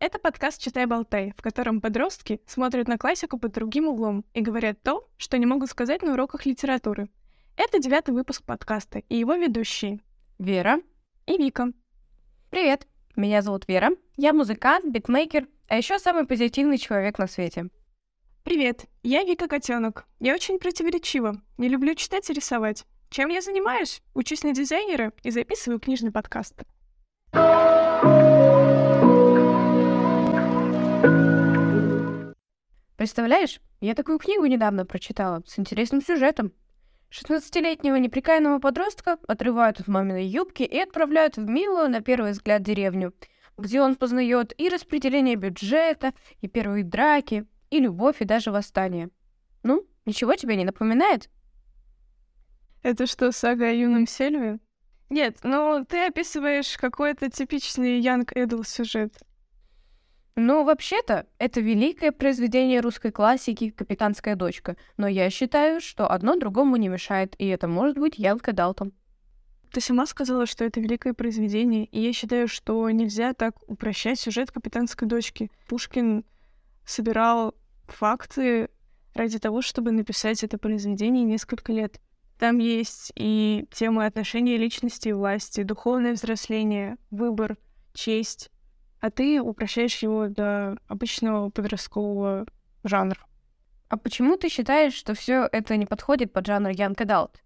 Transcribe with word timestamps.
Это 0.00 0.18
подкаст 0.18 0.62
«Читай, 0.62 0.86
болтай», 0.86 1.34
в 1.36 1.42
котором 1.42 1.82
подростки 1.82 2.40
смотрят 2.46 2.88
на 2.88 2.96
классику 2.96 3.38
под 3.38 3.52
другим 3.52 3.86
углом 3.86 4.24
и 4.32 4.40
говорят 4.40 4.82
то, 4.82 5.06
что 5.18 5.36
не 5.36 5.44
могут 5.44 5.68
сказать 5.68 6.00
на 6.00 6.14
уроках 6.14 6.46
литературы. 6.46 7.10
Это 7.54 7.78
девятый 7.78 8.14
выпуск 8.14 8.42
подкаста 8.42 9.00
и 9.10 9.16
его 9.18 9.34
ведущие 9.34 10.00
Вера. 10.38 10.80
и 11.26 11.36
Вика. 11.36 11.74
Привет. 12.48 12.86
Меня 13.14 13.42
зовут 13.42 13.68
Вера. 13.68 13.90
Я 14.16 14.32
музыкант, 14.32 14.86
битмейкер, 14.86 15.46
а 15.68 15.76
еще 15.76 15.98
самый 15.98 16.26
позитивный 16.26 16.78
человек 16.78 17.18
на 17.18 17.26
свете. 17.26 17.66
Привет, 18.42 18.86
я 19.02 19.22
Вика 19.24 19.48
Котенок. 19.48 20.06
Я 20.18 20.32
очень 20.32 20.58
противоречива. 20.58 21.42
Не 21.58 21.68
люблю 21.68 21.94
читать 21.94 22.30
и 22.30 22.32
рисовать. 22.32 22.86
Чем 23.10 23.28
я 23.28 23.42
занимаюсь? 23.42 24.00
Учусь 24.14 24.44
на 24.44 24.54
дизайнера 24.54 25.12
и 25.24 25.30
записываю 25.30 25.78
книжный 25.78 26.10
подкаст. 26.10 26.54
Представляешь, 33.00 33.62
я 33.80 33.94
такую 33.94 34.18
книгу 34.18 34.44
недавно 34.44 34.84
прочитала 34.84 35.42
с 35.46 35.58
интересным 35.58 36.02
сюжетом. 36.02 36.52
16-летнего 37.10 37.96
неприкаянного 37.96 38.58
подростка 38.58 39.16
отрывают 39.26 39.80
от 39.80 39.88
маминой 39.88 40.26
юбки 40.26 40.64
и 40.64 40.78
отправляют 40.78 41.38
в 41.38 41.48
милую, 41.48 41.88
на 41.88 42.02
первый 42.02 42.32
взгляд, 42.32 42.62
деревню, 42.62 43.14
где 43.56 43.80
он 43.80 43.96
познает 43.96 44.52
и 44.60 44.68
распределение 44.68 45.36
бюджета, 45.36 46.12
и 46.42 46.46
первые 46.46 46.84
драки, 46.84 47.46
и 47.70 47.80
любовь, 47.80 48.20
и 48.20 48.26
даже 48.26 48.52
восстание. 48.52 49.08
Ну, 49.62 49.86
ничего 50.04 50.34
тебе 50.34 50.56
не 50.56 50.66
напоминает? 50.66 51.30
Это 52.82 53.06
что, 53.06 53.32
сага 53.32 53.68
о 53.68 53.72
юном 53.72 54.06
Сельве? 54.06 54.58
Нет, 55.08 55.38
ну 55.42 55.86
ты 55.88 56.04
описываешь 56.04 56.76
какой-то 56.76 57.30
типичный 57.30 57.98
Young 58.02 58.26
Adult 58.34 58.68
сюжет. 58.68 59.14
Ну, 60.36 60.64
вообще-то, 60.64 61.26
это 61.38 61.60
великое 61.60 62.12
произведение 62.12 62.80
русской 62.80 63.10
классики 63.10 63.70
«Капитанская 63.70 64.36
дочка», 64.36 64.76
но 64.96 65.08
я 65.08 65.28
считаю, 65.28 65.80
что 65.80 66.10
одно 66.10 66.36
другому 66.36 66.76
не 66.76 66.88
мешает, 66.88 67.34
и 67.38 67.46
это 67.48 67.66
может 67.68 67.98
быть 67.98 68.16
Янка 68.16 68.52
Далтон. 68.52 68.92
Ты 69.72 69.80
сама 69.80 70.06
сказала, 70.06 70.46
что 70.46 70.64
это 70.64 70.80
великое 70.80 71.14
произведение, 71.14 71.84
и 71.84 72.00
я 72.00 72.12
считаю, 72.12 72.48
что 72.48 72.88
нельзя 72.90 73.34
так 73.34 73.54
упрощать 73.68 74.18
сюжет 74.18 74.50
капитанской 74.50 75.06
дочки. 75.06 75.50
Пушкин 75.68 76.24
собирал 76.84 77.54
факты 77.86 78.68
ради 79.14 79.38
того, 79.38 79.62
чтобы 79.62 79.92
написать 79.92 80.42
это 80.42 80.58
произведение 80.58 81.24
несколько 81.24 81.72
лет. 81.72 82.00
Там 82.38 82.58
есть 82.58 83.12
и 83.14 83.66
темы 83.70 84.06
отношений 84.06 84.56
личности 84.56 85.08
и 85.08 85.12
власти, 85.12 85.62
духовное 85.62 86.14
взросление, 86.14 86.96
выбор, 87.10 87.58
честь. 87.92 88.50
А 89.00 89.10
ты 89.10 89.40
упрощаешь 89.40 89.96
его 90.02 90.28
до 90.28 90.78
обычного 90.86 91.50
подросткового 91.50 92.46
жанра. 92.84 93.18
А 93.88 93.96
почему 93.96 94.36
ты 94.36 94.48
считаешь, 94.48 94.94
что 94.94 95.14
все 95.14 95.48
это 95.50 95.76
не 95.76 95.86
подходит 95.86 96.32
под 96.32 96.46
жанр 96.46 96.70
Young 96.70 96.94
Adult? 96.94 97.36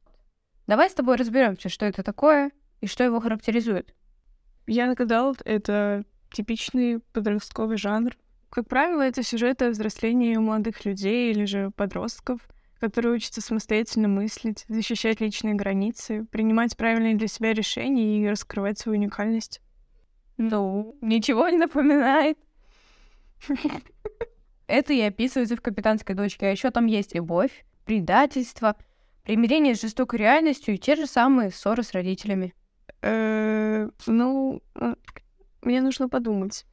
Давай 0.66 0.90
с 0.90 0.94
тобой 0.94 1.16
разберемся, 1.16 1.68
что 1.68 1.86
это 1.86 2.02
такое 2.02 2.50
и 2.80 2.86
что 2.86 3.04
его 3.04 3.20
характеризует. 3.20 3.94
Young 4.66 4.96
Adult— 4.96 5.42
это 5.44 6.04
типичный 6.32 6.98
подростковый 7.12 7.76
жанр. 7.76 8.16
Как 8.50 8.68
правило, 8.68 9.02
это 9.02 9.22
сюжеты 9.22 9.66
о 9.66 9.70
взрослении 9.70 10.36
у 10.36 10.42
молодых 10.42 10.84
людей 10.84 11.32
или 11.32 11.44
же 11.44 11.70
подростков, 11.70 12.40
которые 12.80 13.14
учатся 13.14 13.40
самостоятельно 13.40 14.08
мыслить, 14.08 14.64
защищать 14.68 15.20
личные 15.20 15.54
границы, 15.54 16.24
принимать 16.30 16.76
правильные 16.76 17.14
для 17.14 17.28
себя 17.28 17.52
решения 17.52 18.18
и 18.18 18.28
раскрывать 18.28 18.78
свою 18.78 18.98
уникальность. 18.98 19.60
Ну, 20.36 20.96
ничего 21.00 21.48
не 21.48 21.58
напоминает. 21.58 22.38
Это 24.66 24.92
и 24.92 25.00
описывается 25.00 25.56
в 25.56 25.60
«Капитанской 25.60 26.14
дочке», 26.14 26.46
а 26.46 26.50
еще 26.50 26.70
там 26.70 26.86
есть 26.86 27.14
любовь, 27.14 27.64
предательство, 27.84 28.76
примирение 29.22 29.74
с 29.74 29.82
жестокой 29.82 30.18
реальностью 30.18 30.74
и 30.74 30.78
те 30.78 30.96
же 30.96 31.06
самые 31.06 31.50
ссоры 31.50 31.82
с 31.82 31.92
родителями. 31.92 32.54
Э, 33.02 33.90
Ну, 34.06 34.62
э, 34.74 34.94
мне 35.62 35.82
нужно 35.82 36.08
подумать. 36.08 36.64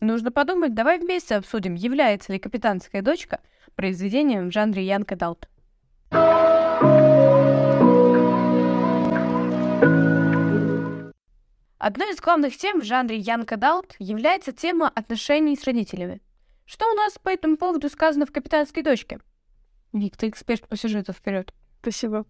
Нужно 0.00 0.30
подумать, 0.30 0.74
давай 0.74 0.98
вместе 0.98 1.36
обсудим, 1.36 1.74
является 1.74 2.32
ли 2.32 2.38
«Капитанская 2.38 3.02
дочка» 3.02 3.40
произведением 3.74 4.50
в 4.50 4.52
жанре 4.52 4.84
Янка 4.84 5.16
Далт. 5.16 5.48
Одной 11.82 12.12
из 12.12 12.20
главных 12.20 12.56
тем 12.56 12.80
в 12.80 12.84
жанре 12.84 13.16
Янка 13.16 13.56
Далт 13.56 13.96
является 13.98 14.52
тема 14.52 14.88
отношений 14.88 15.56
с 15.56 15.64
родителями. 15.64 16.20
Что 16.64 16.88
у 16.88 16.94
нас 16.94 17.18
по 17.18 17.28
этому 17.28 17.56
поводу 17.56 17.88
сказано 17.88 18.24
в 18.24 18.30
«Капитанской 18.30 18.84
дочке»? 18.84 19.18
Вик, 19.92 20.16
ты 20.16 20.28
эксперт 20.28 20.68
по 20.68 20.76
сюжету 20.76 21.12
вперед. 21.12 21.52
Спасибо. 21.80 22.24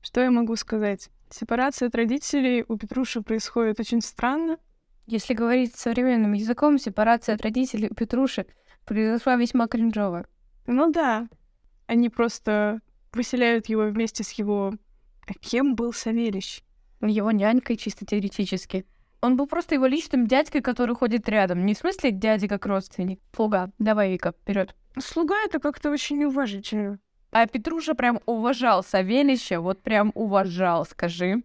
Что 0.00 0.22
я 0.22 0.30
могу 0.30 0.56
сказать? 0.56 1.10
Сепарация 1.28 1.88
от 1.88 1.94
родителей 1.94 2.64
у 2.66 2.78
Петруши 2.78 3.20
происходит 3.20 3.78
очень 3.78 4.00
странно. 4.00 4.56
Если 5.04 5.34
говорить 5.34 5.76
современным 5.76 6.32
языком, 6.32 6.78
сепарация 6.78 7.34
от 7.34 7.42
родителей 7.42 7.90
у 7.90 7.94
Петруши 7.94 8.46
произошла 8.86 9.36
весьма 9.36 9.68
кринжово. 9.68 10.26
Ну 10.66 10.90
да, 10.90 11.28
они 11.86 12.08
просто 12.08 12.80
выселяют 13.12 13.66
его 13.66 13.82
вместе 13.82 14.24
с 14.24 14.30
его... 14.30 14.72
Кем 15.42 15.74
был 15.74 15.92
Савельич? 15.92 16.64
Его 17.06 17.30
нянькой 17.30 17.76
чисто 17.76 18.06
теоретически. 18.06 18.86
Он 19.20 19.36
был 19.36 19.46
просто 19.46 19.74
его 19.74 19.86
личным 19.86 20.26
дядькой, 20.26 20.60
который 20.60 20.94
ходит 20.94 21.28
рядом. 21.28 21.64
Не 21.64 21.74
в 21.74 21.78
смысле 21.78 22.10
дяди 22.10 22.46
как 22.46 22.66
родственник. 22.66 23.20
Слуга. 23.34 23.70
Давай, 23.78 24.12
Вика, 24.12 24.32
вперед. 24.32 24.74
Слуга 24.98 25.34
это 25.44 25.60
как-то 25.60 25.90
очень 25.90 26.18
неуважительно. 26.18 26.98
А 27.30 27.46
Петруша 27.46 27.94
прям 27.94 28.20
уважал 28.26 28.84
Савельича, 28.84 29.60
вот 29.60 29.82
прям 29.82 30.12
уважал, 30.14 30.86
скажи. 30.86 31.42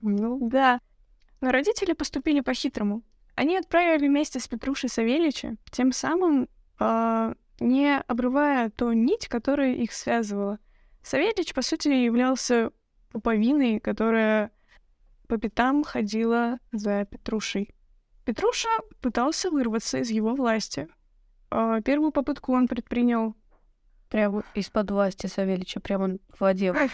Ну 0.00 0.48
да. 0.48 0.80
Но 1.40 1.50
родители 1.50 1.92
поступили 1.92 2.40
по-хитрому. 2.40 3.02
Они 3.34 3.56
отправили 3.56 4.08
вместе 4.08 4.40
с 4.40 4.48
Петрушей 4.48 4.88
Савельича, 4.88 5.56
тем 5.70 5.92
самым 5.92 6.48
а, 6.78 7.34
не 7.58 7.98
обрывая 8.06 8.70
ту 8.70 8.92
нить, 8.92 9.28
которая 9.28 9.74
их 9.74 9.92
связывала. 9.92 10.58
Савельич, 11.02 11.54
по 11.54 11.62
сути, 11.62 11.88
являлся 11.88 12.70
пуповиной, 13.12 13.80
которая 13.80 14.50
по 15.30 15.38
пятам 15.38 15.84
ходила 15.84 16.58
за 16.72 17.04
Петрушей. 17.04 17.72
Петруша 18.24 18.68
пытался 19.00 19.48
вырваться 19.48 19.98
из 19.98 20.10
его 20.10 20.34
власти. 20.34 20.88
А, 21.50 21.80
Первую 21.82 22.10
попытку 22.10 22.52
он 22.52 22.66
предпринял 22.66 23.36
Прям 24.08 24.42
из-под 24.54 24.90
власти 24.90 25.28
Савельича, 25.28 25.78
прям 25.78 26.02
он 26.02 26.20
владел. 26.38 26.74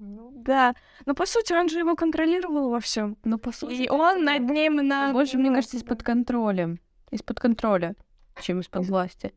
Ну 0.00 0.30
да, 0.32 0.76
но 1.06 1.14
по 1.14 1.26
сути 1.26 1.52
он 1.52 1.68
же 1.68 1.80
его 1.80 1.96
контролировал 1.96 2.70
во 2.70 2.78
всем. 2.78 3.16
Ну, 3.24 3.36
по 3.36 3.50
сути. 3.50 3.72
И 3.72 3.88
он 3.88 4.22
над 4.22 4.48
ним 4.48 4.76
на... 4.76 5.12
Больше, 5.12 5.38
мне 5.38 5.50
кажется, 5.50 5.76
из-под 5.76 6.04
контроля. 6.04 6.78
Из-под 7.10 7.40
контроля, 7.40 7.96
чем 8.40 8.60
из-под 8.60 8.86
власти. 8.86 9.34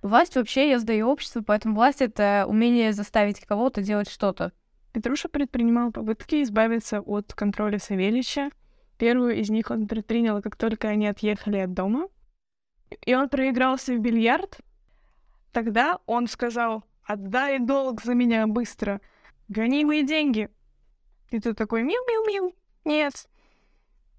Власть 0.00 0.36
вообще 0.36 0.70
я 0.70 0.78
сдаю 0.78 1.08
обществу, 1.08 1.42
поэтому 1.42 1.74
власть— 1.74 2.00
это 2.00 2.46
умение 2.48 2.94
заставить 2.94 3.40
кого-то 3.40 3.82
делать 3.82 4.08
что-то. 4.08 4.52
Петруша 4.96 5.28
предпринимал 5.28 5.92
попытки 5.92 6.42
избавиться 6.42 7.02
от 7.02 7.34
контроля 7.34 7.78
Савельича. 7.78 8.48
Первую 8.96 9.36
из 9.38 9.50
них 9.50 9.70
он 9.70 9.86
предпринял, 9.86 10.40
как 10.40 10.56
только 10.56 10.88
они 10.88 11.06
отъехали 11.06 11.58
от 11.58 11.74
дома. 11.74 12.08
И 13.04 13.14
он 13.14 13.28
проигрался 13.28 13.92
в 13.92 13.98
бильярд. 13.98 14.58
Тогда 15.52 15.98
он 16.06 16.28
сказал, 16.28 16.82
отдай 17.04 17.58
долг 17.58 18.02
за 18.02 18.14
меня 18.14 18.46
быстро, 18.46 19.02
гони 19.48 19.84
мои 19.84 20.02
деньги. 20.02 20.48
И 21.28 21.40
ты 21.40 21.52
такой, 21.52 21.82
мил-мил-мил, 21.82 22.54
нет. 22.86 23.28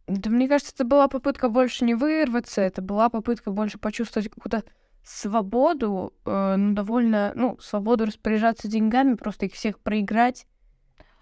Да 0.05 0.29
мне 0.29 0.47
кажется, 0.47 0.75
это 0.75 0.85
была 0.85 1.07
попытка 1.07 1.49
больше 1.49 1.85
не 1.85 1.95
вырваться, 1.95 2.61
это 2.61 2.83
была 2.83 3.09
попытка 3.09 3.49
больше 3.49 3.79
почувствовать 3.79 4.29
какую-то 4.29 4.63
свободу, 5.03 6.13
э, 6.23 6.55
ну, 6.55 6.75
довольно, 6.75 7.31
ну, 7.33 7.57
свободу 7.59 8.05
распоряжаться 8.05 8.67
деньгами, 8.67 9.15
просто 9.15 9.47
их 9.47 9.53
всех 9.53 9.79
проиграть. 9.79 10.45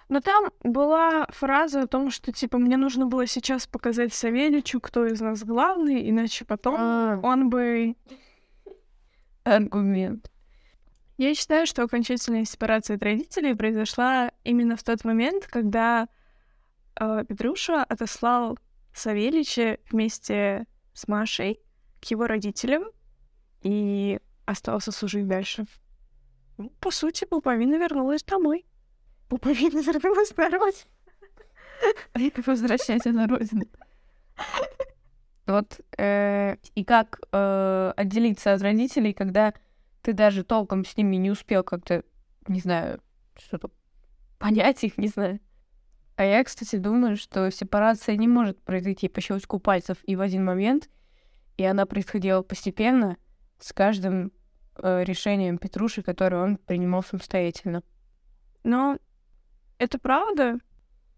Но 0.08 0.22
там 0.22 0.52
была 0.64 1.26
фраза 1.30 1.82
о 1.82 1.88
том, 1.88 2.12
что, 2.12 2.32
типа, 2.32 2.58
мне 2.60 2.78
нужно 2.78 3.08
было 3.08 3.26
сейчас 3.26 3.66
показать 3.66 4.14
Савельичу, 4.14 4.80
кто 4.80 5.06
из 5.06 5.20
нас 5.20 5.44
главный, 5.44 6.10
иначе 6.10 6.46
потом 6.46 6.76
А. 6.78 7.20
он 7.24 7.50
бы... 7.50 7.96
Аргумент. 9.44 10.32
Я 11.18 11.34
считаю, 11.34 11.66
что 11.66 11.84
окончательная 11.84 12.46
сепарация 12.46 12.98
от 12.98 13.04
родителей 13.04 13.56
произошла 13.56 14.32
именно 14.44 14.76
в 14.76 14.84
тот 14.84 15.06
момент, 15.06 15.48
когда 15.48 16.08
э, 17.00 17.24
Петруша 17.28 17.84
отослал 17.84 18.60
Савельича 18.94 19.78
вместе 19.90 20.66
с 20.94 21.08
Машей 21.08 21.62
к 22.02 22.06
его 22.06 22.28
родителям 22.28 22.86
и 23.62 24.20
остался 24.46 24.92
служить 24.92 25.28
дальше. 25.28 25.66
Ну, 26.58 26.70
по 26.80 26.92
сути, 26.92 27.26
Пуповина 27.26 27.76
вернулась 27.76 28.24
домой. 28.24 28.66
Пуповина 29.28 29.80
вернулась 29.80 30.32
домой. 30.32 30.74
Возвращайся 32.46 33.12
на 33.12 33.28
родину. 33.28 33.66
Вот 35.46 35.80
э, 35.98 36.56
и 36.74 36.84
как 36.84 37.20
э, 37.32 37.94
отделиться 37.96 38.54
от 38.54 38.62
родителей, 38.62 39.14
когда 39.14 39.54
ты 40.02 40.14
даже 40.14 40.44
толком 40.44 40.84
с 40.86 40.98
ними 40.98 41.18
не 41.18 41.30
успел 41.30 41.64
как-то, 41.64 42.04
не 42.48 42.60
знаю, 42.60 43.00
что-то 43.38 43.70
понять 44.40 44.84
их, 44.84 44.98
не 44.98 45.08
знаю. 45.08 45.40
А 46.16 46.24
я, 46.24 46.44
кстати, 46.44 46.78
думаю, 46.78 47.18
что 47.18 47.52
сепарация 47.52 48.16
не 48.16 48.28
может 48.28 48.60
произойти 48.62 49.08
по 49.08 49.22
щелчку 49.22 49.60
пальцев 49.60 49.98
и 50.04 50.16
в 50.16 50.22
один 50.22 50.46
момент, 50.46 50.90
и 51.58 51.64
она 51.64 51.86
происходила 51.86 52.42
постепенно 52.42 53.18
с 53.60 53.72
каждым 53.72 54.32
э, 54.78 55.04
решением 55.04 55.58
Петруши, 55.58 56.02
которое 56.02 56.44
он 56.44 56.58
принимал 56.58 57.04
самостоятельно. 57.04 57.84
Но 58.64 58.98
это 59.78 60.00
правда. 60.00 60.60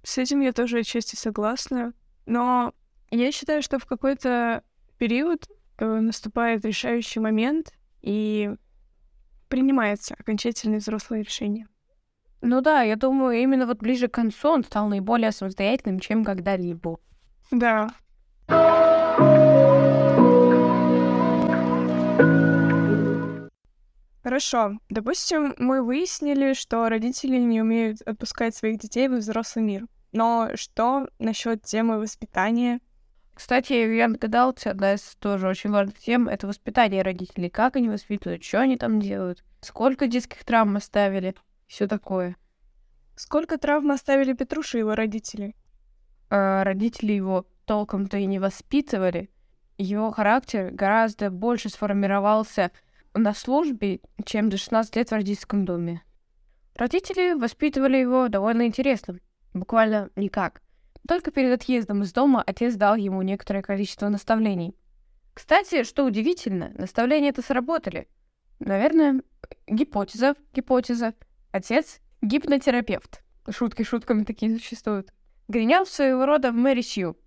С 0.04 0.18
этим 0.18 0.42
я 0.42 0.54
тоже 0.54 0.80
отчасти 0.80 1.16
согласна. 1.16 1.94
Но 2.26 2.74
я 3.12 3.32
считаю, 3.32 3.62
что 3.62 3.80
в 3.80 3.86
какой-то 3.86 4.64
период 4.98 5.48
э, 5.78 5.86
наступает 5.86 6.66
решающий 6.66 7.20
момент 7.20 7.74
и 8.02 8.52
принимается 9.50 10.16
окончательное 10.18 10.80
взрослое 10.80 11.22
решение. 11.22 11.68
Ну 12.42 12.62
да, 12.62 12.82
я 12.82 12.96
думаю, 12.96 13.42
именно 13.42 13.66
вот 13.66 13.80
ближе 13.80 14.08
к 14.08 14.14
концу 14.14 14.50
он 14.50 14.64
стал 14.64 14.88
наиболее 14.88 15.32
самостоятельным, 15.32 16.00
чем 16.00 16.24
когда-либо. 16.24 17.00
Да. 17.52 17.90
Хорошо. 24.28 24.74
Допустим, 24.90 25.56
мы 25.58 25.82
выяснили, 25.82 26.52
что 26.52 26.90
родители 26.90 27.38
не 27.38 27.62
умеют 27.62 28.02
отпускать 28.02 28.54
своих 28.54 28.78
детей 28.78 29.08
в 29.08 29.14
взрослый 29.14 29.64
мир. 29.64 29.86
Но 30.12 30.50
что 30.56 31.08
насчет 31.18 31.64
темы 31.64 31.98
воспитания? 31.98 32.82
Кстати, 33.34 33.72
я 33.72 34.10
догадался, 34.10 34.72
одна 34.72 34.96
из 34.96 35.16
тоже 35.22 35.48
очень 35.48 35.70
важных 35.70 35.98
тем— 36.00 36.28
это 36.28 36.46
воспитание 36.46 37.04
родителей. 37.04 37.50
Как 37.50 37.78
они 37.78 37.88
воспитывают, 37.88 38.44
что 38.44 38.60
они 38.60 38.76
там 38.76 39.00
делают, 39.00 39.46
сколько 39.62 40.08
детских 40.08 40.44
травм 40.44 40.76
оставили, 40.76 41.34
все 41.66 41.88
такое. 41.88 42.36
Сколько 43.16 43.58
травм 43.58 43.92
оставили 43.92 44.34
Петруша 44.34 44.78
и 44.78 44.82
его 44.82 44.94
родители? 44.94 45.56
А 46.30 46.66
родители 46.66 47.14
его 47.14 47.48
толком-то 47.64 48.18
и 48.18 48.26
не 48.26 48.40
воспитывали. 48.40 49.30
Его 49.78 50.12
характер 50.12 50.72
гораздо 50.72 51.32
больше 51.32 51.70
сформировался 51.70 52.72
на 53.18 53.34
службе, 53.34 54.00
чем 54.26 54.50
до 54.50 54.58
16 54.58 54.96
лет 54.96 55.10
в 55.10 55.14
родительском 55.14 55.66
доме. 55.66 56.04
Родители 56.76 57.34
воспитывали 57.34 57.98
его 57.98 58.28
довольно 58.28 58.68
интересно, 58.68 59.20
буквально 59.54 60.10
никак. 60.16 60.62
Только 61.08 61.32
перед 61.32 61.54
отъездом 61.54 62.04
из 62.04 62.12
дома 62.14 62.44
отец 62.46 62.76
дал 62.76 62.96
ему 62.96 63.22
некоторое 63.22 63.62
количество 63.62 64.10
наставлений. 64.10 64.76
Кстати, 65.34 65.84
что 65.84 66.06
удивительно, 66.06 66.72
наставления 66.78 67.30
это 67.30 67.42
сработали. 67.42 68.08
Наверное, 68.60 69.22
гипотеза, 69.68 70.36
гипотеза. 70.54 71.14
Отец— 71.52 72.00
гипнотерапевт. 72.22 73.22
Шутки 73.50 73.84
шутками 73.84 74.24
такие 74.24 74.58
существуют. 74.58 75.14
Гринев 75.48 75.88
своего 75.88 76.26
рода 76.26 76.52
в 76.52 76.56
Мэри 76.56 76.82
Сью. 76.82 77.18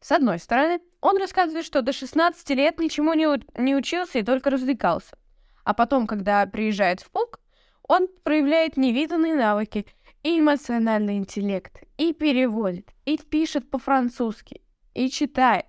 С 0.00 0.12
одной 0.12 0.38
стороны, 0.38 0.80
он 1.00 1.16
рассказывает, 1.18 1.64
что 1.64 1.82
до 1.82 1.92
16 1.92 2.50
лет 2.50 2.78
ничему 2.78 3.14
не, 3.14 3.26
не 3.60 3.74
учился 3.74 4.18
и 4.18 4.22
только 4.22 4.50
развлекался. 4.50 5.16
А 5.64 5.74
потом, 5.74 6.06
когда 6.06 6.46
приезжает 6.46 7.00
в 7.00 7.10
полк, 7.10 7.40
он 7.82 8.08
проявляет 8.22 8.76
невиданные 8.76 9.34
навыки 9.34 9.86
и 10.22 10.38
эмоциональный 10.38 11.16
интеллект, 11.16 11.82
и 11.96 12.12
переводит, 12.12 12.90
и 13.04 13.18
пишет 13.18 13.70
по-французски, 13.70 14.62
и 14.94 15.10
читает. 15.10 15.66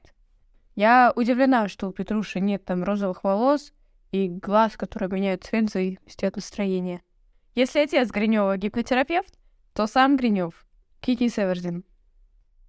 Я 0.76 1.14
удивлена, 1.16 1.68
что 1.68 1.88
у 1.88 1.92
Петруши 1.92 2.40
нет 2.40 2.66
там 2.66 2.84
розовых 2.84 3.24
волос 3.24 3.74
и 4.12 4.28
глаз, 4.28 4.78
которые 4.78 5.10
меняют 5.10 5.44
цвет 5.44 5.70
в 5.70 5.74
зависимости 5.74 6.26
от 6.26 6.36
настроения. 6.36 7.02
Если 7.56 7.80
отец 7.80 8.10
Гринева 8.10 8.58
гипнотерапевт, 8.58 9.38
то 9.74 9.88
сам 9.88 10.18
Гринев 10.18 10.66
Кити 11.02 11.28
Севердин. 11.28 11.84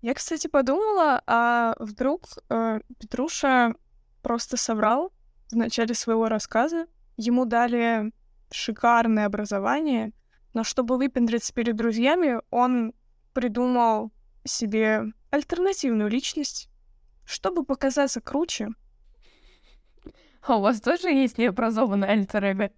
Я, 0.01 0.15
кстати, 0.15 0.49
подумала, 0.49 1.23
а 1.27 1.77
вдруг 1.79 2.25
э, 2.49 2.81
Петруша 2.99 3.75
просто 4.23 4.57
соврал 4.57 5.13
в 5.51 5.57
начале 5.57 5.95
своего 5.95 6.29
рассказа. 6.29 6.87
Ему 7.25 7.45
дали 7.45 8.11
шикарное 8.51 9.27
образование, 9.27 10.13
но 10.55 10.65
чтобы 10.65 10.97
выпендриться 10.97 11.55
перед 11.55 11.77
друзьями, 11.77 12.41
он 12.51 12.95
придумал 13.33 14.11
себе 14.43 15.05
альтернативную 15.31 16.11
личность, 16.11 16.69
чтобы 17.25 17.65
показаться 17.65 18.21
круче. 18.21 18.71
А 20.43 20.57
у 20.57 20.63
вас 20.63 20.81
тоже 20.81 21.11
есть 21.11 21.39
необразованный 21.39 22.09
альтер 22.09 22.73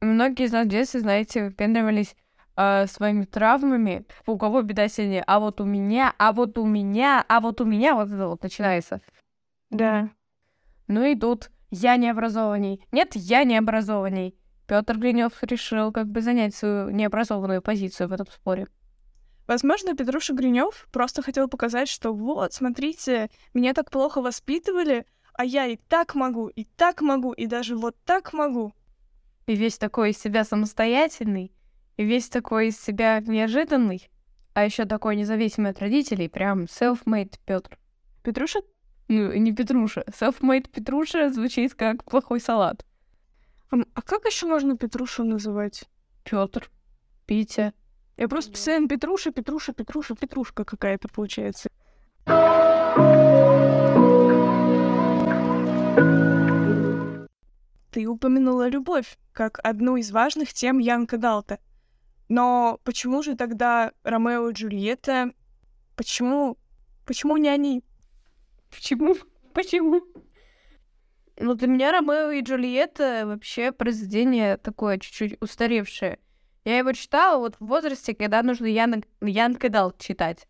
Многие 0.00 0.46
из 0.46 0.52
нас 0.52 0.66
в 0.66 0.70
детстве, 0.70 1.00
знаете, 1.00 1.44
выпендривались 1.44 2.16
э, 2.56 2.86
своими 2.86 3.24
травмами. 3.24 4.06
У 4.24 4.38
кого 4.38 4.62
беда 4.62 4.88
сильнее? 4.88 5.22
А 5.26 5.38
вот 5.38 5.60
у 5.60 5.66
меня, 5.66 6.14
а 6.16 6.32
вот 6.32 6.56
у 6.56 6.64
меня, 6.64 7.22
а 7.28 7.40
вот 7.40 7.60
у 7.60 7.66
меня 7.66 7.94
вот 7.94 8.08
это 8.08 8.26
вот 8.26 8.42
начинается. 8.42 9.02
Да. 9.68 10.08
Ну 10.86 11.04
и 11.04 11.14
тут 11.14 11.50
я 11.76 11.96
необразованней. 11.96 12.84
Нет, 12.92 13.12
я 13.14 13.44
необразованней. 13.44 14.36
Петр 14.66 14.98
Гринев 14.98 15.32
решил 15.42 15.92
как 15.92 16.06
бы 16.08 16.20
занять 16.20 16.54
свою 16.54 16.90
необразованную 16.90 17.62
позицию 17.62 18.08
в 18.08 18.12
этом 18.12 18.26
споре. 18.26 18.66
Возможно, 19.46 19.94
Петруша 19.94 20.34
Гринев 20.34 20.88
просто 20.90 21.22
хотел 21.22 21.48
показать, 21.48 21.88
что 21.88 22.12
вот, 22.12 22.52
смотрите, 22.52 23.30
меня 23.54 23.74
так 23.74 23.90
плохо 23.90 24.20
воспитывали, 24.20 25.06
а 25.34 25.44
я 25.44 25.66
и 25.66 25.76
так 25.76 26.16
могу, 26.16 26.48
и 26.48 26.64
так 26.64 27.00
могу, 27.00 27.32
и 27.32 27.46
даже 27.46 27.76
вот 27.76 27.96
так 28.04 28.32
могу. 28.32 28.72
И 29.46 29.54
весь 29.54 29.78
такой 29.78 30.10
из 30.10 30.18
себя 30.18 30.42
самостоятельный, 30.42 31.52
и 31.96 32.04
весь 32.04 32.28
такой 32.28 32.68
из 32.68 32.80
себя 32.80 33.20
неожиданный, 33.20 34.10
а 34.54 34.64
еще 34.64 34.84
такой 34.84 35.14
независимый 35.14 35.70
от 35.70 35.78
родителей, 35.78 36.28
прям 36.28 36.64
self-made 36.64 37.34
Петр. 37.44 37.78
Петруша? 38.24 38.60
Ну, 39.08 39.32
не 39.34 39.52
Петруша. 39.52 40.04
Self-made 40.08 40.68
Петруша 40.70 41.30
звучит 41.32 41.74
как 41.74 42.04
плохой 42.04 42.40
салат. 42.40 42.84
А, 43.70 43.76
а 43.94 44.02
как 44.02 44.24
еще 44.24 44.46
можно 44.46 44.76
Петрушу 44.76 45.24
называть? 45.24 45.84
Петр, 46.24 46.70
Петя. 47.26 47.72
Я 48.16 48.28
просто 48.28 48.52
постоянно 48.52 48.88
Петруша, 48.88 49.30
Петруша, 49.30 49.72
Петруша, 49.72 50.16
Петрушка 50.16 50.64
какая-то 50.64 51.08
получается. 51.08 51.68
Ты 57.92 58.06
упомянула 58.06 58.68
любовь 58.68 59.18
как 59.32 59.60
одну 59.62 59.96
из 59.96 60.10
важных 60.10 60.52
тем 60.52 60.78
Янка 60.78 61.16
Далта. 61.16 61.58
Но 62.28 62.80
почему 62.84 63.22
же 63.22 63.36
тогда 63.36 63.92
Ромео 64.02 64.48
и 64.48 64.52
Джульетта? 64.52 65.32
Почему? 65.94 66.58
Почему 67.04 67.36
не 67.36 67.48
они? 67.48 67.84
Почему? 68.70 69.16
Почему? 69.54 70.02
Ну, 71.38 71.54
для 71.54 71.68
меня 71.68 71.92
Ромео 71.92 72.30
и 72.30 72.40
Джульетта 72.40 73.24
вообще 73.26 73.72
произведение 73.72 74.56
такое 74.56 74.98
чуть-чуть 74.98 75.36
устаревшее. 75.40 76.18
Я 76.64 76.78
его 76.78 76.92
читала 76.92 77.38
вот 77.38 77.56
в 77.60 77.66
возрасте, 77.66 78.14
когда 78.14 78.42
нужно 78.42 78.66
Ян, 78.66 79.04
Ян 79.20 79.54
Кадал 79.54 79.92
читать. 79.98 80.46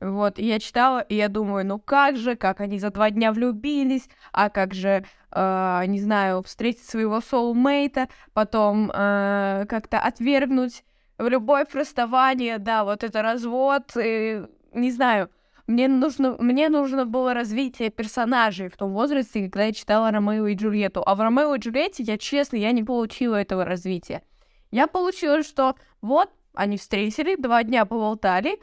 Вот, 0.00 0.38
и 0.38 0.46
я 0.46 0.58
читала, 0.58 1.00
и 1.00 1.14
я 1.14 1.28
думаю, 1.28 1.66
ну 1.66 1.78
как 1.78 2.16
же, 2.16 2.34
как 2.34 2.60
они 2.60 2.78
за 2.78 2.90
два 2.90 3.10
дня 3.10 3.32
влюбились, 3.32 4.08
а 4.32 4.48
как 4.48 4.72
же, 4.72 5.04
э, 5.30 5.82
не 5.86 6.00
знаю, 6.00 6.42
встретить 6.42 6.88
своего 6.88 7.20
соулмейта, 7.20 8.08
потом 8.32 8.90
э, 8.90 9.66
как-то 9.68 10.00
отвергнуть 10.00 10.84
любовь, 11.18 11.74
расставание, 11.74 12.58
да, 12.58 12.84
вот 12.84 13.04
это 13.04 13.20
развод, 13.20 13.92
и, 13.96 14.42
не 14.72 14.90
знаю, 14.90 15.30
мне 15.66 15.88
нужно, 15.88 16.36
мне 16.38 16.68
нужно 16.68 17.06
было 17.06 17.34
развитие 17.34 17.90
персонажей 17.90 18.68
в 18.68 18.76
том 18.76 18.92
возрасте, 18.92 19.42
когда 19.42 19.64
я 19.64 19.72
читала 19.72 20.10
Ромео 20.10 20.46
и 20.48 20.54
Джульетту. 20.54 21.02
А 21.04 21.14
в 21.14 21.20
Ромео 21.20 21.54
и 21.54 21.58
Джульетте, 21.58 22.02
я 22.02 22.18
честно, 22.18 22.56
я 22.56 22.72
не 22.72 22.82
получила 22.82 23.36
этого 23.36 23.64
развития. 23.64 24.22
Я 24.70 24.86
получила, 24.86 25.42
что 25.42 25.76
вот, 26.00 26.30
они 26.54 26.76
встретили, 26.76 27.36
два 27.36 27.62
дня 27.62 27.84
поболтали, 27.84 28.58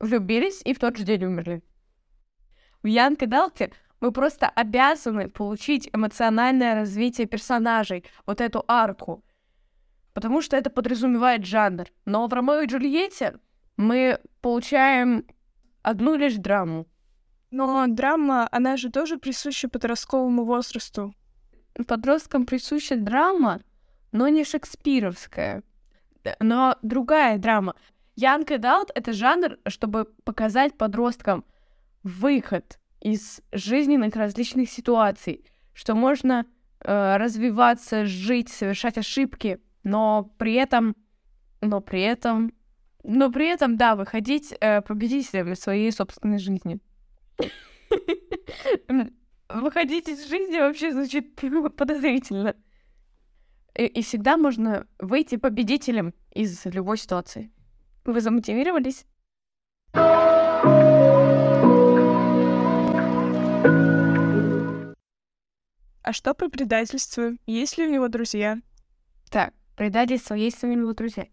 влюбились 0.00 0.62
и 0.64 0.74
в 0.74 0.78
тот 0.78 0.96
же 0.96 1.04
день 1.04 1.24
умерли. 1.24 1.62
В 2.82 2.86
Янке 2.86 3.26
Далте 3.26 3.72
мы 4.00 4.12
просто 4.12 4.48
обязаны 4.48 5.28
получить 5.28 5.90
эмоциональное 5.92 6.74
развитие 6.74 7.26
персонажей, 7.26 8.04
вот 8.26 8.40
эту 8.40 8.64
арку. 8.68 9.24
Потому 10.14 10.40
что 10.42 10.56
это 10.56 10.70
подразумевает 10.70 11.44
жанр. 11.44 11.86
Но 12.04 12.26
в 12.26 12.32
Ромео 12.32 12.60
и 12.60 12.66
Джульетте 12.66 13.38
мы 13.76 14.20
получаем 14.40 15.26
одну 15.88 16.16
лишь 16.16 16.36
драму. 16.36 16.86
Но 17.50 17.86
драма, 17.88 18.46
она 18.52 18.76
же 18.76 18.90
тоже 18.90 19.16
присуща 19.16 19.68
подростковому 19.68 20.44
возрасту. 20.44 21.14
Подросткам 21.86 22.44
присуща 22.44 22.96
драма, 22.96 23.60
но 24.12 24.28
не 24.28 24.44
шекспировская, 24.44 25.62
но 26.40 26.76
другая 26.82 27.38
драма. 27.38 27.74
Янг 28.16 28.50
Adult— 28.50 28.90
это 28.94 29.12
жанр, 29.12 29.58
чтобы 29.66 30.06
показать 30.24 30.76
подросткам 30.76 31.44
выход 32.02 32.78
из 33.00 33.40
жизненных 33.52 34.16
различных 34.16 34.68
ситуаций, 34.68 35.44
что 35.72 35.94
можно 35.94 36.44
э, 36.80 37.16
развиваться, 37.16 38.04
жить, 38.04 38.48
совершать 38.48 38.98
ошибки, 38.98 39.60
но 39.84 40.34
при 40.36 40.54
этом, 40.54 40.96
но 41.60 41.80
при 41.80 42.02
этом, 42.02 42.52
но 43.08 43.32
при 43.32 43.46
этом, 43.46 43.78
да, 43.78 43.96
выходить 43.96 44.54
э, 44.60 44.82
победителем 44.82 45.52
из 45.52 45.60
своей 45.60 45.90
собственной 45.90 46.38
жизни. 46.38 46.78
Выходить 49.48 50.08
из 50.08 50.28
жизни 50.28 50.58
вообще 50.58 50.92
звучит 50.92 51.34
подозрительно. 51.76 52.54
И, 53.74 53.86
и 53.86 54.02
всегда 54.02 54.36
можно 54.36 54.86
выйти 54.98 55.36
победителем 55.36 56.12
из 56.34 56.66
любой 56.66 56.98
ситуации. 56.98 57.50
Вы 58.04 58.20
замотивировались? 58.20 59.06
А 66.02 66.12
что 66.12 66.34
про 66.34 66.50
предательство? 66.50 67.32
Есть 67.46 67.78
ли 67.78 67.86
у 67.86 67.90
него 67.90 68.08
друзья? 68.08 68.58
Так, 69.30 69.54
предательство 69.76 70.34
есть 70.34 70.62
у 70.62 70.66
него 70.66 70.92
друзья? 70.92 71.26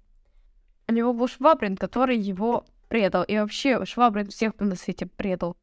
У 0.88 0.94
него 0.94 1.14
был 1.14 1.28
Швабрин, 1.28 1.78
который 1.78 2.18
его 2.18 2.66
предал. 2.88 3.24
И 3.24 3.38
вообще, 3.38 3.86
Швабрин 3.86 4.28
всех 4.28 4.54
на 4.60 4.76
свете 4.76 5.06
предал. 5.06 5.58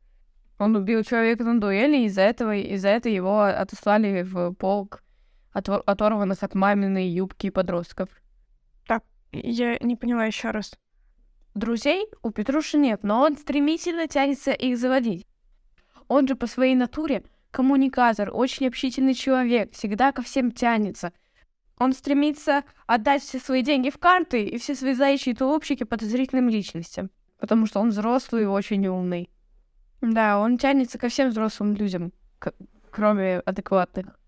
Он 0.58 0.76
убил 0.76 1.02
человека 1.02 1.44
на 1.44 1.60
дуэли, 1.60 1.98
и 1.98 2.04
из-за 2.06 2.22
этого, 2.22 2.56
из-за 2.56 2.88
этого 2.88 3.12
его 3.12 3.42
отослали 3.42 4.22
в 4.22 4.52
полк 4.54 5.02
отвор- 5.54 5.82
оторванных 5.86 6.42
от 6.42 6.54
маминой 6.54 7.08
юбки 7.08 7.50
подростков. 7.50 8.08
Так, 8.86 9.04
я 9.32 9.78
не 9.80 9.96
поняла 9.96 10.24
еще 10.24 10.50
раз. 10.50 10.72
Друзей 11.54 12.06
у 12.22 12.30
Петруши 12.30 12.78
нет, 12.78 13.02
но 13.02 13.22
он 13.22 13.36
стремительно 13.36 14.08
тянется 14.08 14.52
их 14.52 14.78
заводить. 14.78 15.26
Он 16.08 16.26
же 16.26 16.34
по 16.34 16.46
своей 16.46 16.74
натуре 16.74 17.24
коммуникатор, 17.50 18.30
очень 18.32 18.66
общительный 18.66 19.14
человек, 19.14 19.72
всегда 19.72 20.12
ко 20.12 20.22
всем 20.22 20.50
тянется. 20.50 21.12
Он 21.78 21.92
стремится 21.92 22.64
отдать 22.86 23.22
все 23.22 23.38
свои 23.38 23.62
деньги 23.62 23.90
в 23.90 23.98
карты 23.98 24.44
и 24.44 24.58
все 24.58 24.74
свои 24.74 24.94
заячьи 24.94 25.34
тулупчики 25.34 25.84
подозрительным 25.84 26.48
личностям, 26.48 27.10
потому 27.38 27.66
что 27.66 27.80
он 27.80 27.90
взрослый 27.90 28.42
и 28.42 28.46
очень 28.46 28.86
умный. 28.86 29.30
Да, 30.00 30.38
он 30.38 30.58
тянется 30.58 30.98
ко 30.98 31.08
всем 31.08 31.30
взрослым 31.30 31.74
людям, 31.74 32.12
кроме 32.90 33.38
адекватных. 33.38 34.18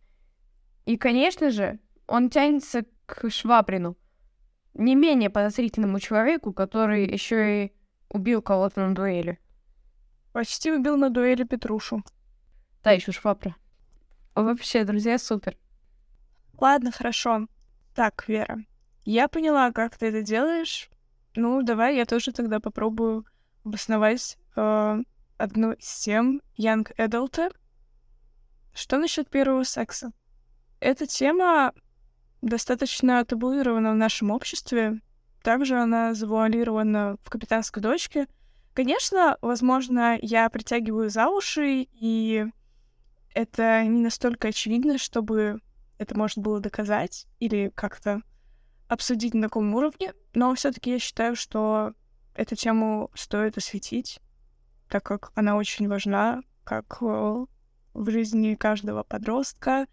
И, 0.87 0.97
конечно 0.97 1.51
же, 1.51 1.79
он 2.07 2.31
тянется 2.31 2.85
к 3.07 3.31
Швабрину, 3.31 3.97
не 4.75 4.95
менее 4.95 5.31
подозрительному 5.31 6.01
человеку, 6.01 6.53
который 6.53 7.07
еще 7.11 7.65
и 7.65 7.73
убил 8.09 8.43
кого-то 8.43 8.87
на 8.87 8.95
дуэли. 8.95 9.39
Почти 10.33 10.73
убил 10.73 10.97
на 10.97 11.11
дуэли 11.11 11.45
Петрушу. 11.45 12.03
Да, 12.83 12.91
еще 12.91 13.13
швабра. 13.13 13.55
Вообще, 14.35 14.85
друзья, 14.85 15.19
супер. 15.19 15.57
Ладно, 16.59 16.91
хорошо. 16.91 17.47
Так, 17.95 18.29
Вера, 18.29 18.59
я 19.05 19.29
поняла, 19.29 19.73
как 19.73 19.97
ты 19.97 20.07
это 20.07 20.23
делаешь. 20.23 20.89
Ну, 21.37 21.63
давай 21.63 21.97
я 21.97 22.07
тоже 22.07 22.33
тогда 22.33 22.61
попробую 22.61 23.25
обосновать 23.65 24.39
э, 24.57 24.99
одну 25.37 25.73
из 25.73 25.89
тем 26.01 26.41
Young 26.59 26.87
Adult. 26.97 27.55
Что 28.73 28.99
насчет 28.99 29.29
первого 29.31 29.65
секса? 29.65 30.13
Эта 30.81 31.07
тема 31.07 31.73
достаточно 32.43 33.25
табуирована 33.25 33.93
в 33.93 33.97
нашем 33.97 34.31
обществе. 34.31 35.01
Также 35.43 35.77
она 35.77 36.15
завуалирована 36.15 37.17
в 37.23 37.31
«Капитанской 37.31 37.83
дочке». 37.83 38.27
Конечно, 38.75 39.39
возможно, 39.41 40.19
я 40.21 40.49
притягиваю 40.51 41.09
за 41.09 41.29
уши 41.29 41.87
и 41.93 42.47
это 43.35 43.85
не 43.85 44.01
настолько 44.01 44.49
очевидно, 44.49 44.99
чтобы 44.99 45.61
это 45.99 46.17
можно 46.17 46.43
было 46.43 46.61
доказать 46.61 47.27
или 47.39 47.71
как-то 47.75 48.23
обсудить 48.89 49.35
на 49.35 49.43
таком 49.43 49.75
уровне, 49.75 50.13
но 50.35 50.55
все-таки 50.55 50.91
я 50.91 50.99
считаю, 50.99 51.37
что 51.37 51.95
эту 52.35 52.57
тему 52.57 53.11
стоит 53.15 53.57
осветить, 53.57 54.21
так 54.89 55.05
как 55.05 55.33
она 55.35 55.57
очень 55.57 55.89
важна 55.89 56.43
как 56.65 57.01
в 57.01 57.47
жизни 58.11 58.55
каждого 58.55 59.03
подростка, 59.03 59.87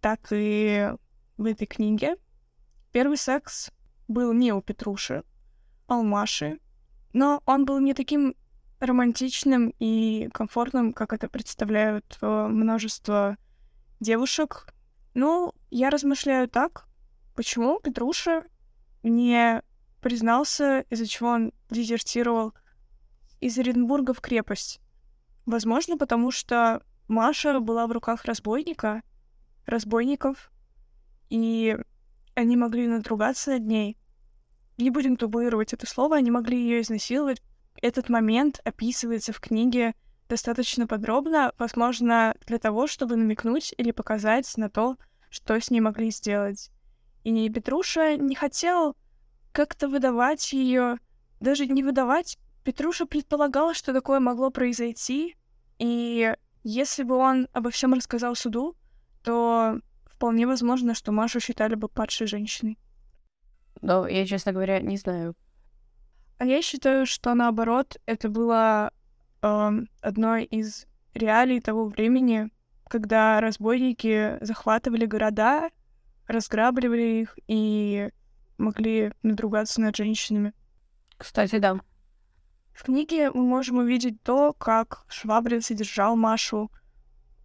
так 0.00 0.20
и 0.30 0.90
в 1.36 1.44
этой 1.44 1.66
книге. 1.66 2.16
Первый 2.92 3.16
секс 3.16 3.70
был 4.08 4.32
не 4.32 4.52
у 4.52 4.60
Петруши, 4.60 5.22
а 5.86 5.96
у 5.96 6.02
Маши, 6.02 6.58
но 7.12 7.42
он 7.46 7.64
был 7.64 7.78
не 7.80 7.94
таким 7.94 8.34
романтичным 8.80 9.72
и 9.78 10.28
комфортным, 10.32 10.92
как 10.92 11.12
это 11.12 11.28
представляют 11.28 12.18
э, 12.20 12.46
множество 12.48 13.36
девушек. 14.00 14.73
Ну, 15.14 15.52
я 15.70 15.90
размышляю 15.90 16.48
так, 16.48 16.86
почему 17.34 17.80
Петруша 17.80 18.44
не 19.02 19.62
признался, 20.00 20.84
из-за 20.90 21.06
чего 21.06 21.28
он 21.30 21.52
дезертировал 21.70 22.52
из 23.40 23.58
Оренбурга 23.58 24.12
в 24.12 24.20
крепость. 24.20 24.80
Возможно, 25.46 25.96
потому 25.96 26.30
что 26.30 26.82
Маша 27.08 27.60
была 27.60 27.86
в 27.86 27.92
руках 27.92 28.24
разбойника, 28.24 29.02
разбойников, 29.66 30.50
и 31.30 31.76
они 32.34 32.56
могли 32.56 32.86
надругаться 32.86 33.52
над 33.52 33.62
ней. 33.66 33.98
Не 34.78 34.90
будем 34.90 35.16
табуировать 35.16 35.72
это 35.72 35.86
слово, 35.86 36.16
они 36.16 36.30
могли 36.30 36.60
ее 36.60 36.80
изнасиловать, 36.80 37.42
этот 37.80 38.08
момент 38.08 38.60
описывается 38.64 39.32
в 39.32 39.40
книге 39.40 39.94
достаточно 40.34 40.88
подробно, 40.88 41.52
возможно, 41.58 42.34
для 42.46 42.58
того, 42.58 42.88
чтобы 42.88 43.14
намекнуть 43.14 43.72
или 43.78 43.92
показать 43.92 44.52
на 44.56 44.68
то, 44.68 44.96
что 45.30 45.60
с 45.60 45.70
ней 45.70 45.78
могли 45.80 46.10
сделать. 46.10 46.72
И 47.22 47.48
Петруша 47.48 48.16
не 48.16 48.34
хотел 48.34 48.96
как-то 49.52 49.88
выдавать 49.88 50.52
ее, 50.52 50.98
даже 51.38 51.66
не 51.66 51.84
выдавать. 51.84 52.36
Петруша 52.64 53.06
предполагала, 53.06 53.74
что 53.74 53.92
такое 53.92 54.18
могло 54.18 54.50
произойти, 54.50 55.36
и 55.78 56.34
если 56.64 57.04
бы 57.04 57.14
он 57.14 57.46
обо 57.52 57.70
всем 57.70 57.94
рассказал 57.94 58.34
суду, 58.34 58.74
то 59.22 59.78
вполне 60.06 60.48
возможно, 60.48 60.94
что 60.94 61.12
Машу 61.12 61.38
считали 61.38 61.76
бы 61.76 61.88
падшей 61.88 62.26
женщиной. 62.26 62.76
Но 63.82 64.08
я, 64.08 64.26
честно 64.26 64.52
говоря, 64.52 64.80
не 64.80 64.96
знаю, 64.96 65.36
а 66.38 66.44
я 66.44 66.60
считаю, 66.60 67.06
что 67.06 67.34
наоборот, 67.34 67.98
это 68.06 68.28
было 68.28 68.90
э, 69.44 69.70
одной 70.00 70.44
из 70.44 70.86
реалий 71.12 71.60
того 71.60 71.86
времени, 71.86 72.50
когда 72.88 73.40
разбойники 73.40 74.38
захватывали 74.40 75.06
города, 75.06 75.70
разграбливали 76.26 77.22
их 77.22 77.38
и 77.46 78.10
могли 78.56 79.12
надругаться 79.22 79.80
над 79.80 79.96
женщинами. 79.96 80.52
Кстати, 81.16 81.58
да. 81.58 81.80
В 82.72 82.82
книге 82.84 83.30
мы 83.30 83.44
можем 83.44 83.78
увидеть 83.78 84.22
то, 84.22 84.52
как 84.52 85.04
Швабрин 85.08 85.62
содержал 85.62 86.16
Машу. 86.16 86.70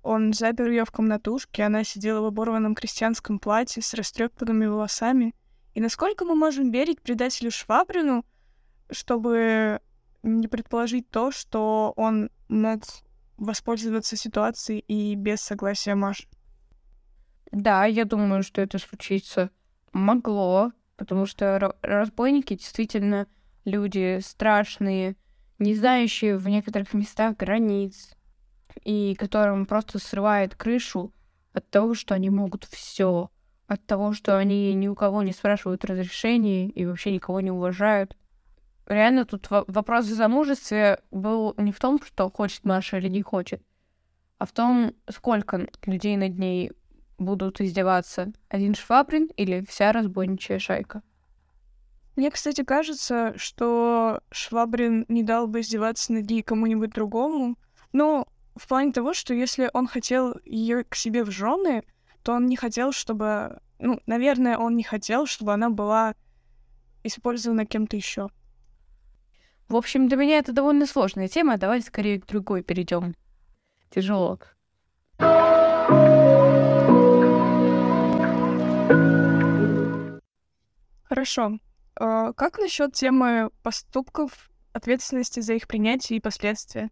Он 0.01 0.33
запер 0.33 0.69
ее 0.69 0.85
в 0.85 0.91
комнатушке, 0.91 1.63
она 1.63 1.83
сидела 1.83 2.21
в 2.21 2.25
оборванном 2.25 2.73
крестьянском 2.73 3.37
платье 3.37 3.83
с 3.83 3.93
растрепанными 3.93 4.65
волосами. 4.65 5.35
И 5.75 5.81
насколько 5.81 6.25
мы 6.25 6.35
можем 6.35 6.71
верить 6.71 7.01
предателю 7.01 7.51
Швабрину, 7.51 8.25
чтобы 8.89 9.81
не 10.23 10.47
предположить 10.47 11.09
то, 11.09 11.31
что 11.31 11.93
он 11.95 12.29
мог 12.47 12.81
воспользоваться 13.37 14.17
ситуацией 14.17 14.79
и 14.79 15.15
без 15.15 15.41
согласия 15.41 15.95
Маши. 15.95 16.27
Да, 17.51 17.85
я 17.85 18.05
думаю, 18.05 18.43
что 18.43 18.61
это 18.61 18.77
случиться 18.77 19.49
могло, 19.91 20.71
потому 20.97 21.25
что 21.25 21.75
разбойники 21.81 22.55
действительно 22.55 23.27
люди 23.65 24.19
страшные, 24.21 25.15
не 25.57 25.73
знающие 25.73 26.37
в 26.37 26.47
некоторых 26.47 26.93
местах 26.93 27.37
границ, 27.37 28.13
и 28.83 29.15
которым 29.15 29.65
просто 29.65 29.99
срывает 29.99 30.55
крышу 30.55 31.13
от 31.53 31.69
того, 31.69 31.95
что 31.95 32.13
они 32.13 32.29
могут 32.29 32.65
все, 32.65 33.31
от 33.67 33.85
того, 33.85 34.13
что 34.13 34.37
они 34.37 34.73
ни 34.73 34.87
у 34.87 34.95
кого 34.95 35.23
не 35.23 35.31
спрашивают 35.31 35.85
разрешения 35.85 36.69
и 36.69 36.85
вообще 36.85 37.11
никого 37.11 37.41
не 37.41 37.51
уважают 37.51 38.15
реально 38.89 39.25
тут 39.25 39.47
вопрос 39.49 40.05
в 40.05 40.13
замужестве 40.13 40.99
был 41.11 41.53
не 41.57 41.71
в 41.71 41.79
том, 41.79 41.99
что 42.03 42.29
хочет 42.29 42.65
Маша 42.65 42.97
или 42.97 43.07
не 43.07 43.21
хочет, 43.21 43.61
а 44.37 44.45
в 44.45 44.51
том, 44.51 44.93
сколько 45.09 45.67
людей 45.85 46.17
над 46.17 46.37
ней 46.37 46.71
будут 47.17 47.61
издеваться. 47.61 48.31
Один 48.49 48.75
Швабрин 48.75 49.29
или 49.35 49.63
вся 49.67 49.91
разбойничья 49.91 50.59
шайка? 50.59 51.01
Мне, 52.15 52.31
кстати, 52.31 52.63
кажется, 52.63 53.33
что 53.37 54.21
Швабрин 54.31 55.05
не 55.07 55.23
дал 55.23 55.47
бы 55.47 55.61
издеваться 55.61 56.11
над 56.11 56.29
ней 56.29 56.41
кому-нибудь 56.41 56.91
другому. 56.91 57.57
Но 57.93 58.27
в 58.55 58.67
плане 58.67 58.91
того, 58.91 59.13
что 59.13 59.33
если 59.33 59.69
он 59.73 59.87
хотел 59.87 60.35
ее 60.43 60.83
к 60.83 60.95
себе 60.95 61.23
в 61.23 61.31
жены, 61.31 61.83
то 62.23 62.33
он 62.33 62.47
не 62.47 62.57
хотел, 62.57 62.91
чтобы... 62.91 63.61
Ну, 63.79 64.01
наверное, 64.05 64.57
он 64.57 64.75
не 64.75 64.83
хотел, 64.83 65.25
чтобы 65.27 65.53
она 65.53 65.69
была 65.69 66.13
использована 67.03 67.65
кем-то 67.65 67.95
еще. 67.95 68.29
В 69.69 69.75
общем, 69.75 70.07
для 70.07 70.17
меня 70.17 70.39
это 70.39 70.51
довольно 70.51 70.87
сложная 70.87 71.27
тема, 71.27 71.59
давайте 71.59 71.85
скорее 71.85 72.19
к 72.19 72.25
другой 72.25 72.63
перейдем. 72.63 73.13
тяжело. 73.91 74.39
Хорошо. 81.03 81.59
А 81.95 82.33
как 82.33 82.57
насчет 82.57 82.93
темы 82.93 83.51
поступков, 83.61 84.49
ответственности 84.73 85.39
за 85.39 85.53
их 85.53 85.67
принятие 85.67 86.17
и 86.17 86.21
последствия? 86.21 86.89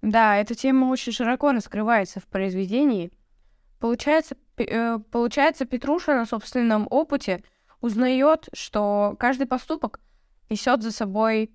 Да, 0.00 0.36
эта 0.36 0.54
тема 0.54 0.86
очень 0.86 1.12
широко 1.12 1.50
раскрывается 1.50 2.20
в 2.20 2.26
произведении. 2.26 3.10
Получается, 3.80 4.36
э, 4.58 4.98
получается, 5.10 5.64
Петруша 5.64 6.14
на 6.14 6.24
собственном 6.24 6.86
опыте 6.88 7.42
узнает, 7.80 8.48
что 8.52 9.16
каждый 9.18 9.48
поступок 9.48 9.98
несет 10.50 10.82
за 10.82 10.92
собой 10.92 11.52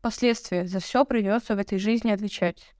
последствия. 0.00 0.66
За 0.66 0.80
все 0.80 1.04
придется 1.04 1.54
в 1.54 1.58
этой 1.58 1.78
жизни 1.78 2.10
отвечать. 2.10 2.74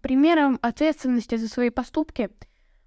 Примером 0.00 0.58
ответственности 0.62 1.36
за 1.36 1.48
свои 1.48 1.70
поступки 1.70 2.30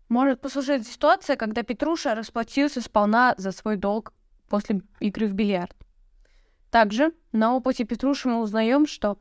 может 0.09 0.41
послужить 0.41 0.87
ситуация, 0.87 1.35
когда 1.35 1.63
Петруша 1.63 2.15
расплатился 2.15 2.81
сполна 2.81 3.35
за 3.37 3.51
свой 3.51 3.77
долг 3.77 4.13
после 4.49 4.81
игры 4.99 5.27
в 5.27 5.33
бильярд. 5.33 5.75
Также 6.71 7.13
на 7.31 7.55
опыте 7.55 7.83
Петруши 7.83 8.27
мы 8.27 8.41
узнаем, 8.41 8.87
что 8.87 9.19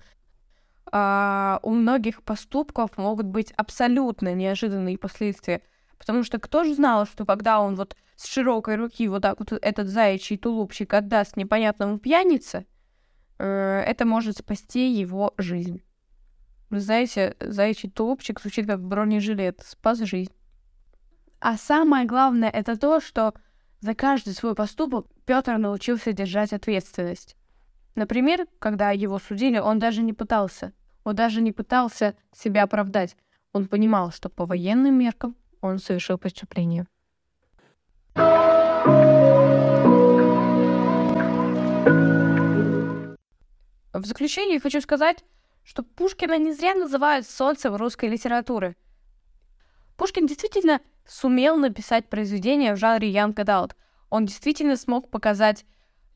а, 0.90 1.60
у 1.62 1.70
многих 1.70 2.22
поступков 2.22 2.96
могут 2.96 3.26
быть 3.26 3.52
абсолютно 3.52 4.34
неожиданные 4.34 4.98
последствия. 4.98 5.62
Потому 6.02 6.24
что 6.24 6.40
кто 6.40 6.64
же 6.64 6.74
знал, 6.74 7.06
что 7.06 7.24
когда 7.24 7.60
он 7.60 7.76
вот 7.76 7.96
с 8.16 8.26
широкой 8.26 8.74
руки 8.74 9.06
вот 9.06 9.22
так 9.22 9.38
вот 9.38 9.52
этот 9.52 9.86
заячий 9.86 10.36
тулупчик 10.36 10.92
отдаст 10.94 11.36
непонятному 11.36 12.00
пьянице, 12.00 12.66
э, 13.38 13.84
это 13.86 14.04
может 14.04 14.38
спасти 14.38 14.92
его 14.92 15.32
жизнь. 15.38 15.80
Вы 16.70 16.80
знаете, 16.80 17.36
заячий 17.38 17.88
тулупчик 17.88 18.40
звучит 18.40 18.66
как 18.66 18.82
бронежилет, 18.82 19.60
спас 19.64 20.00
жизнь. 20.00 20.32
А 21.38 21.56
самое 21.56 22.04
главное 22.04 22.50
это 22.50 22.76
то, 22.76 22.98
что 23.00 23.32
за 23.78 23.94
каждый 23.94 24.34
свой 24.34 24.56
поступок 24.56 25.06
Петр 25.24 25.56
научился 25.56 26.12
держать 26.12 26.52
ответственность. 26.52 27.36
Например, 27.94 28.48
когда 28.58 28.90
его 28.90 29.20
судили, 29.20 29.58
он 29.60 29.78
даже 29.78 30.02
не 30.02 30.14
пытался. 30.14 30.72
Он 31.04 31.14
даже 31.14 31.40
не 31.40 31.52
пытался 31.52 32.16
себя 32.32 32.64
оправдать. 32.64 33.16
Он 33.52 33.68
понимал, 33.68 34.10
что 34.10 34.28
по 34.28 34.46
военным 34.46 34.98
меркам 34.98 35.36
он 35.62 35.78
совершил 35.78 36.18
преступление. 36.18 36.86
В 43.94 44.04
заключение 44.04 44.60
хочу 44.60 44.80
сказать, 44.80 45.24
что 45.62 45.82
Пушкина 45.82 46.38
не 46.38 46.52
зря 46.52 46.74
называют 46.74 47.26
солнцем 47.26 47.76
русской 47.76 48.10
литературы. 48.10 48.76
Пушкин 49.96 50.26
действительно 50.26 50.80
сумел 51.06 51.56
написать 51.56 52.08
произведение 52.08 52.74
в 52.74 52.78
жанре 52.78 53.12
Young 53.12 53.34
Adult. 53.34 53.72
Он 54.10 54.26
действительно 54.26 54.76
смог 54.76 55.08
показать 55.10 55.64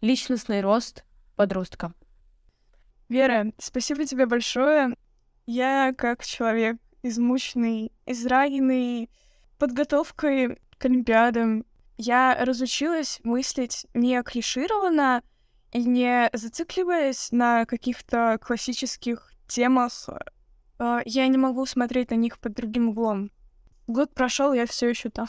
личностный 0.01 0.61
рост 0.61 1.05
подросткам. 1.37 1.95
Вера, 3.09 3.53
спасибо 3.59 4.05
тебе 4.05 4.27
большое. 4.27 4.97
Я, 5.47 5.95
как 5.97 6.25
человек 6.25 6.77
измученный, 7.05 7.93
израненный 8.05 9.09
подготовкой 9.59 10.59
к 10.79 10.85
Олимпиадам, 10.85 11.65
я 11.97 12.37
разучилась 12.45 13.21
мыслить 13.25 13.87
не 13.95 14.23
клишированно 14.23 15.23
и 15.73 15.85
не 15.85 16.29
зацикливаясь 16.33 17.33
на 17.33 17.65
каких-то 17.65 18.39
классических 18.43 19.33
темах. 19.49 20.09
А, 20.79 21.01
я 21.05 21.27
не 21.29 21.39
могу 21.39 21.65
смотреть 21.67 22.11
на 22.11 22.17
них 22.17 22.39
под 22.39 22.55
другим 22.55 22.91
углом. 22.91 23.31
Год 23.87 24.13
прошел, 24.15 24.53
я 24.53 24.67
все 24.67 24.89
еще 24.89 25.11
там. 25.11 25.29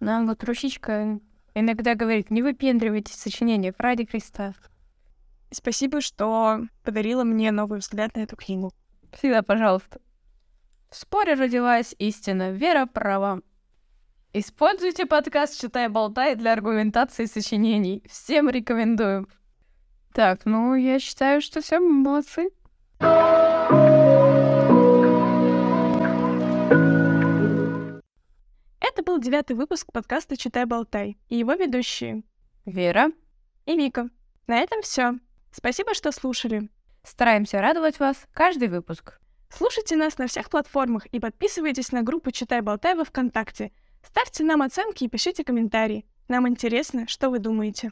Нам 0.00 0.26
вот 0.26 0.44
ручичка 0.44 1.20
иногда 1.54 1.94
говорит, 1.94 2.30
не 2.30 2.42
выпендривайтесь 2.42 3.14
сочинение 3.14 3.74
ради 3.78 4.06
Христа. 4.06 4.54
Спасибо, 5.50 6.00
что 6.00 6.60
подарила 6.84 7.24
мне 7.24 7.50
новый 7.52 7.78
взгляд 7.78 8.14
на 8.16 8.20
эту 8.20 8.36
книгу. 8.36 8.72
Всегда, 9.12 9.42
пожалуйста. 9.42 10.00
В 10.90 10.96
споре 10.96 11.34
родилась 11.34 11.94
истина. 11.98 12.50
Вера 12.50 12.86
права. 12.86 13.42
Используйте 14.32 15.04
подкаст 15.04 15.60
«Читай, 15.60 15.88
болтай» 15.88 16.34
для 16.34 16.54
аргументации 16.54 17.26
сочинений. 17.26 18.02
Всем 18.08 18.48
рекомендую. 18.48 19.28
Так, 20.14 20.46
ну, 20.46 20.74
я 20.74 20.98
считаю, 20.98 21.42
что 21.42 21.60
все, 21.60 21.78
молодцы. 21.78 22.48
Это 28.80 29.02
был 29.04 29.18
девятый 29.20 29.56
выпуск 29.56 29.92
подкаста 29.92 30.38
«Читай, 30.38 30.64
болтай» 30.64 31.18
и 31.28 31.36
его 31.36 31.52
ведущие 31.52 32.22
Вера 32.64 33.12
и 33.66 33.76
Вика. 33.76 34.08
На 34.46 34.56
этом 34.56 34.80
все. 34.80 35.18
Спасибо, 35.52 35.92
что 35.92 36.12
слушали. 36.12 36.70
Стараемся 37.02 37.60
радовать 37.60 38.00
вас 38.00 38.26
каждый 38.32 38.68
выпуск. 38.68 39.20
Слушайте 39.50 39.96
нас 39.96 40.18
на 40.18 40.26
всех 40.26 40.50
платформах 40.50 41.06
и 41.06 41.20
подписывайтесь 41.20 41.92
на 41.92 42.02
группу 42.02 42.30
«Читай, 42.30 42.60
болтай» 42.60 42.94
во 42.94 43.04
ВКонтакте. 43.04 43.72
Ставьте 44.02 44.44
нам 44.44 44.62
оценки 44.62 45.04
и 45.04 45.08
пишите 45.08 45.44
комментарии. 45.44 46.06
Нам 46.28 46.46
интересно, 46.48 47.08
что 47.08 47.30
вы 47.30 47.38
думаете. 47.38 47.90